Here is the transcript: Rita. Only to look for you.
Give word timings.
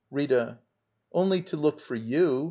Rita. 0.09 0.57
Only 1.13 1.43
to 1.43 1.57
look 1.57 1.79
for 1.79 1.93
you. 1.93 2.39